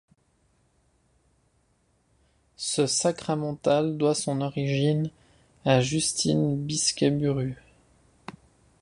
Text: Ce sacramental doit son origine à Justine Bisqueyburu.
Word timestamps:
Ce 2.57 2.87
sacramental 2.87 3.99
doit 3.99 4.15
son 4.15 4.41
origine 4.41 5.11
à 5.63 5.79
Justine 5.81 6.57
Bisqueyburu. 6.59 7.55